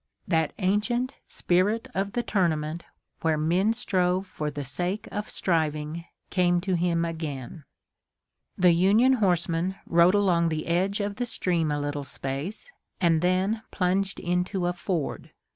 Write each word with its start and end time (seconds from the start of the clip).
That 0.27 0.53
ancient 0.57 1.17
spirit 1.27 1.87
of 1.93 2.13
the 2.13 2.23
tournament, 2.23 2.85
where 3.21 3.37
men 3.37 3.71
strove 3.71 4.25
for 4.25 4.49
the 4.49 4.63
sake 4.63 5.07
of 5.11 5.29
striving, 5.29 6.05
came 6.31 6.59
to 6.61 6.73
him 6.73 7.05
again. 7.05 7.65
The 8.57 8.71
Union 8.71 9.13
horsemen 9.13 9.75
rode 9.85 10.15
along 10.15 10.49
the 10.49 10.65
edge 10.65 11.01
of 11.01 11.17
the 11.17 11.27
stream 11.27 11.69
a 11.69 11.79
little 11.79 12.03
space, 12.03 12.71
and 12.99 13.21
then 13.21 13.61
plunged 13.69 14.19
into 14.19 14.65
a 14.65 14.73
ford. 14.73 15.33